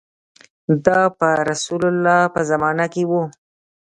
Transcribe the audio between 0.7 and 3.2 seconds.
دا په رسول الله په زمانه کې و.